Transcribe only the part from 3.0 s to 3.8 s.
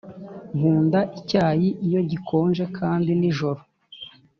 nijoro